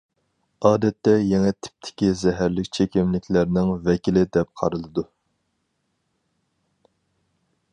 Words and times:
ئادەتتە 0.67 1.11
يېڭى 1.31 1.51
تىپتىكى 1.65 2.09
زەھەرلىك 2.21 2.71
چېكىملىكلەرنىڭ 2.77 3.69
ۋەكىلى 3.89 4.25
دەپ 4.39 4.51
قارىلىدۇ. 4.61 5.05